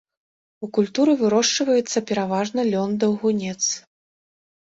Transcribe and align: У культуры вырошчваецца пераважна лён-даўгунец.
У 0.67 0.67
культуры 0.77 1.11
вырошчваецца 1.19 2.03
пераважна 2.11 2.65
лён-даўгунец. 2.73 3.63